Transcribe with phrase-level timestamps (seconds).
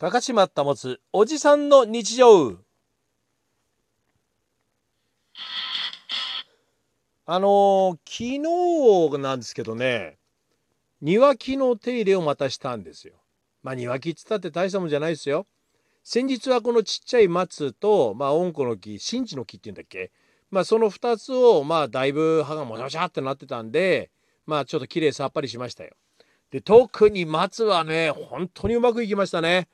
[0.00, 2.58] 高島保つおじさんの日常
[7.26, 10.18] あのー昨日なんですけどね
[11.00, 13.14] 庭木の手入れをまたしたんですよ。
[13.64, 15.48] まあ庭木っつったって大したもんじゃないですよ。
[16.04, 20.12] 先日はこのちっちゃい松と、まあ、温子の木新地の木っていうんだっけ
[20.52, 24.10] まあその2つをまあだいぶ葉がもしゃもしゃってなってたんで
[24.46, 25.90] まあちょっと綺麗さっぱりしましたよ。
[26.52, 29.66] で特に松はね本当にうまくいきましたね。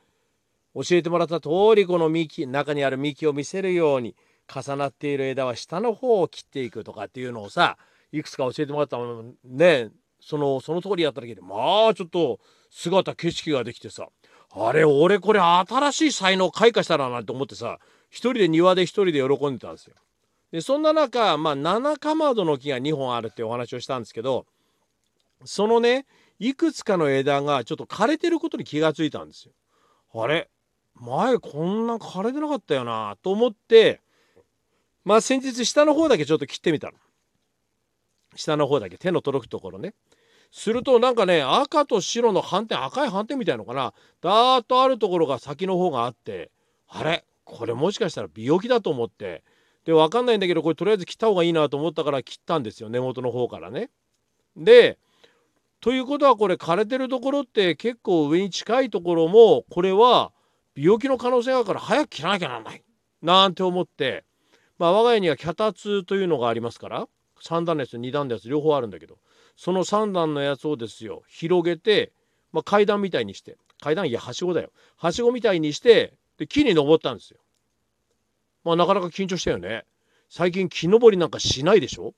[0.74, 4.16] 教えてもらった通りこの幹中にある幹を見せるように
[4.52, 7.78] 重なっている枝は下の方を切っていくとかっていうのをさ
[8.12, 14.08] いくつか教えてもらったのねそのその通りやっただけでまあちょっと姿景色ができてさ
[14.56, 17.78] あれ俺これ新しい才能開花したななんて思ってさ
[18.10, 19.94] 一人で庭で一人で喜んでたんですよ。
[20.52, 24.46] でそんな中まあ七かまどの木が2本あるってお話をしたんですけど
[25.44, 26.06] そのね
[26.38, 29.52] いくつかの枝がちょっと枯れてることに気がついたんですよ。
[30.14, 30.48] あれ
[31.00, 34.00] 前こんな枯れてなかったよなと思って
[35.04, 36.94] まあ先日下の方だけちょっと切ってみたの。
[38.36, 39.94] 下の方だけ手の届くところね。
[40.50, 46.52] するとなんかね赤と白の斑点赤い斑点みたいのかなだーっとあるところが先の方があって
[46.88, 49.42] あれこれもしかしたら病気だと思って
[49.84, 53.90] で分かんないんだけどこれとりあえず切った方がいいなと思ったから切ったんですよ根元の方からね。
[54.56, 54.96] で
[55.80, 60.32] ということはこれ枯れてるところって結構上に近いところもこれは
[60.76, 62.82] 病気の可能性があるから早く切らなきゃならない
[63.22, 64.24] なんて思って
[64.78, 67.06] まあ我が家には脚立というのがありますから
[67.42, 69.18] 3段のやつ2段のやつ両方あるんだけど
[69.56, 72.12] その3段のやつをですよ広げて、
[72.52, 77.38] まあ、階段みたいにして階段いやはしごだよはしごみたいにしてで木に登ったんですよ。
[78.64, 79.84] まあなかなか緊張したよね。
[80.30, 82.14] 最近木登りなんかしないでしょ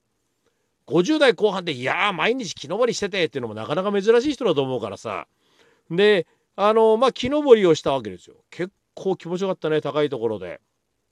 [0.86, 5.26] ？50代後半でいやー毎日木登りしててっていうのもなかなか珍しい人だと思うからさ
[5.90, 8.36] であのまあ木登りをしたわけですよ。
[8.50, 10.60] 結構気持ちよかったね高いところで。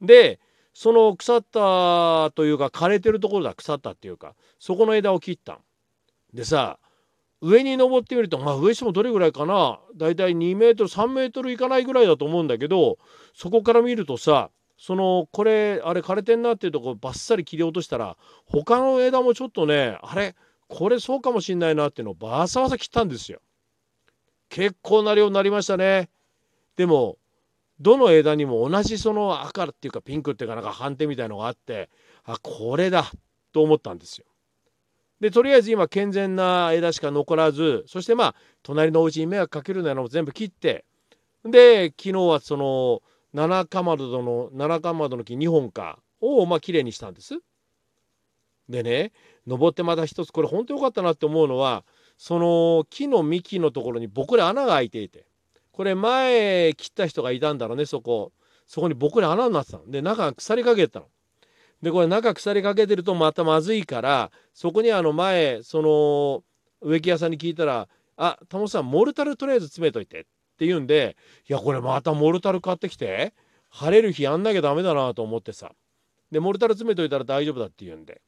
[0.00, 0.40] で
[0.72, 5.58] その腐ったというか枯れてるところだ腐ったっていうかそこの枝を切ったん。
[6.32, 6.78] でさ
[7.40, 12.98] 上に登ってみるとまあ上してもどれぐらいかなだいたい2メートル3メートルいかないぐらいだと思うんだけど
[13.34, 18.16] そこから見るとさそのこれあれ枯れてんなっていうとこバッサリ切り落としたら
[18.46, 20.34] 他の枝もちょっとねあれ
[20.68, 23.40] これそうかもしんないなっていうのをバサバサ切ったんですよ。
[24.54, 26.08] 結構な量になりましたね。
[26.76, 27.18] でも
[27.80, 31.90] どの枝にも同じその赤っていうかピンクっていうかなんか斑点みたいのがあって
[32.22, 33.10] あこれだ
[33.52, 34.26] と思ったんですよ。
[35.18, 40.84] でとりあえず今健全な枝しか残らずそしてまあ隣のお家に迷惑かけるようなのも全部切って
[41.44, 47.40] で昨日はその七かまどの七かまどの木2本かをまあきれいにしたんです。
[48.68, 49.10] でね
[49.48, 51.84] 登ってまた一つこれ本当良かったなって思うのは
[52.16, 55.26] その木の幹のところにボコリ穴が開いていて
[55.72, 58.32] これ前切った人がいたんだろうねそこ。
[58.66, 59.90] そこにボコリ穴になってたの。
[59.90, 61.06] で中が腐りかけてたの。
[61.82, 66.42] でこれ中腐りかけてるとまたまずいからそこにあの前その
[66.80, 70.24] 植木屋さんに聞いたら「あタモさんモルタルとりあえず詰めといて」っ
[70.56, 71.16] て言うんで
[71.48, 73.34] いやこれまたモルタル買ってきて
[73.68, 75.72] 晴れる日やんなきゃダメだなと思ってさ。
[76.30, 78.22] でモルタル詰めといたら大丈夫だって言うんで。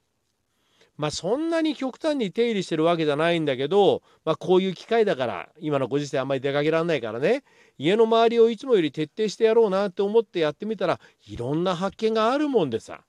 [0.97, 7.45] まあそんなに極端に手入れしてるわけじゃないんだけど、まあ、こういう機会だから今のご時世あんまり出かけられないからね
[7.79, 13.01] 家の周りをいつもより徹底してやろうなって思ってやってみたらいろんな発見があるもんでさ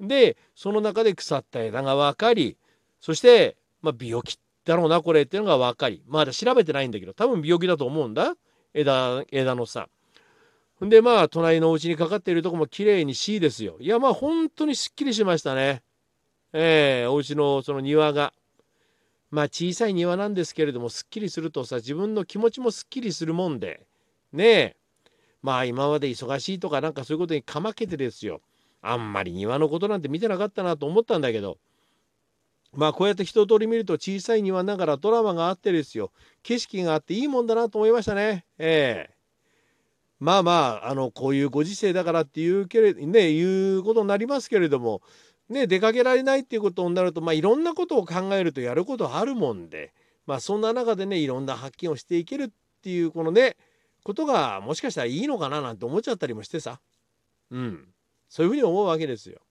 [0.00, 2.56] でその中で腐った枝が分かり
[3.00, 8.34] そして、まあ、病気だろうなこれっていうのが分かりまだ調べてないんだけど多分病気だと思うんだ
[8.72, 9.88] 枝枝のさ。
[10.84, 13.76] んでまあ隣のお家にかかっているとこも綺麗に C ですよ。
[13.78, 15.82] いやまあ本当にすっきりしましたね。
[16.56, 18.32] えー、お家のその庭が。
[19.30, 23.84] まあ小さい庭なんですけれどもすっきりするとさ自分の気持ちもすっきりするもんで
[24.32, 24.76] ねえ。
[25.42, 28.40] まあ今まで忙しいとかなんかそういうことにかまけてですよ。
[28.80, 31.58] あんまり庭のことなんて見てなかったなと思ったんだけど。
[32.72, 36.12] まあこうやって一通り見ると小さい庭ながらドラマがあってですよ。
[36.44, 38.44] 景色があっていいもんだなと思いましたね。
[38.58, 39.14] ええ。
[40.20, 40.52] まあま
[40.84, 45.02] ああのこういうご時世だからっていうけれねいうことになりますけれども
[45.48, 49.92] ね出かけられないっていうことになるとまあいろんなことを考えるとやることあるもんで
[50.26, 52.50] まあそんな中でねいろんな発見をしていけるっ
[52.82, 53.56] ていうこのね
[54.02, 56.80] ことがもしかしたらいいのかななんて思っちゃったりもしてさ
[57.50, 57.88] うん
[58.28, 59.36] そういうふうに思うわけですよ。
[59.36, 59.44] だか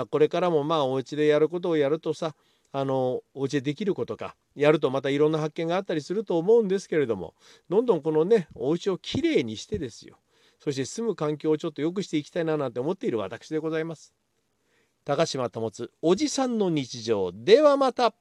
[0.00, 2.34] らこれからもまあお家でやることをやるとさ
[2.72, 7.34] あのお家でできることかやるとまたいろんな発見があったりすると思うんですけれども
[7.68, 10.18] どんどんこのねお家をきれいにしてですよ
[10.60, 14.19] そして住む環境をちょっと良くしていきたいななんて思っている私でございます。
[15.10, 15.72] 高島保
[16.02, 17.32] おじさんの日常。
[17.32, 18.14] ではまた。